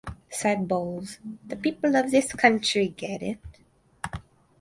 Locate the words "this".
2.09-2.33